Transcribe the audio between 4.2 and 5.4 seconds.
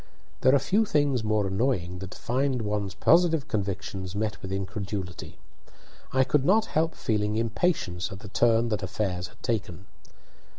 with incredulity.